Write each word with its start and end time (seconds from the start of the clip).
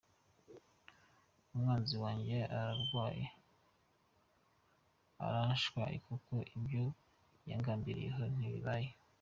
Umwanzi 1.53 1.95
wanjye 2.03 2.37
aramwaye, 2.59 3.25
arashwaye 5.25 5.95
kuko 6.07 6.33
ibyo 6.57 6.83
yangambiriyeho 7.49 8.21
ntibibaye. 8.35 8.89